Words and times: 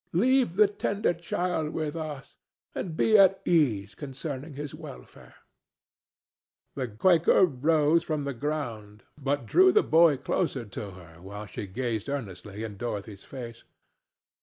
Leave 0.13 0.55
the 0.55 0.67
tender 0.67 1.13
child 1.13 1.75
with 1.75 1.95
us, 1.95 2.35
and 2.73 2.97
be 2.97 3.19
at 3.19 3.39
ease 3.45 3.93
concerning 3.93 4.55
his 4.55 4.73
welfare." 4.73 5.35
The 6.73 6.87
Quaker 6.87 7.45
rose 7.45 8.03
from 8.03 8.23
the 8.23 8.33
ground, 8.33 9.03
but 9.21 9.45
drew 9.45 9.71
the 9.71 9.83
boy 9.83 10.17
closer 10.17 10.65
to 10.65 10.89
her, 10.89 11.21
while 11.21 11.45
she 11.45 11.67
gazed 11.67 12.09
earnestly 12.09 12.63
in 12.63 12.77
Dorothy's 12.77 13.23
face. 13.23 13.63